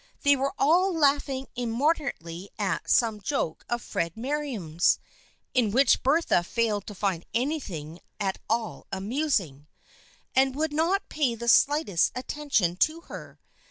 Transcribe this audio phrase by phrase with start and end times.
[0.23, 4.97] They were all laughing immoderately at some joke of Fred Merriam's
[5.53, 9.67] (in which Bertha failed to find anything at all amusing),
[10.35, 13.39] and would not pay the slightest attention to her.